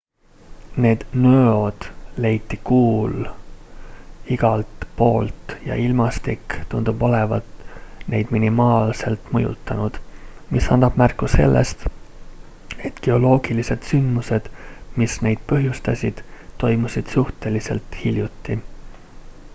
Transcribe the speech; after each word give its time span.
need 0.83 1.03
nõod 1.23 1.83
leiti 2.23 2.57
kuul 2.69 3.17
igalt 4.35 4.85
poolt 5.01 5.53
ja 5.65 5.77
ilmastik 5.81 6.55
tundub 6.71 7.03
olevat 7.09 7.69
neid 8.15 8.33
minimaalselt 8.37 9.29
mõjutanud 9.37 9.99
mis 10.55 10.69
annab 10.77 10.97
märku 11.03 11.29
sellest 11.35 11.85
et 12.91 13.01
geoloogilised 13.09 13.87
sündmused 13.91 14.49
mis 15.03 15.19
neid 15.27 15.45
põhjustasid 15.53 16.25
toimusid 16.65 17.13
suhteliselt 17.17 17.99
hiljuti 18.05 18.57